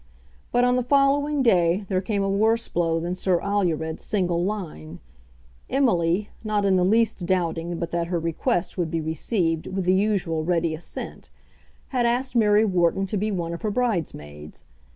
But 0.51 0.63
on 0.63 0.77
the 0.77 0.83
following 0.83 1.43
day 1.43 1.85
there 1.87 2.01
came 2.01 2.23
a 2.23 2.27
worse 2.27 2.67
blow 2.67 2.99
than 2.99 3.13
Sir 3.13 3.39
Alured's 3.39 4.03
single 4.03 4.43
line. 4.43 4.99
Emily, 5.69 6.31
not 6.43 6.65
in 6.65 6.75
the 6.75 6.83
least 6.83 7.27
doubting 7.27 7.77
but 7.77 7.91
that 7.91 8.07
her 8.07 8.17
request 8.19 8.79
would 8.79 8.89
be 8.89 8.99
received 8.99 9.67
with 9.67 9.85
the 9.85 9.93
usual 9.93 10.43
ready 10.43 10.73
assent, 10.73 11.29
had 11.89 12.07
asked 12.07 12.35
Mary 12.35 12.65
Wharton 12.65 13.05
to 13.05 13.15
be 13.17 13.29
one 13.29 13.53
of 13.53 13.61
her 13.61 13.69
bridesmaids. 13.69 14.65